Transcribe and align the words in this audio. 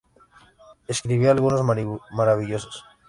Escribió 0.87 1.29
algunos 1.29 1.61
maravillosos". 2.11 2.83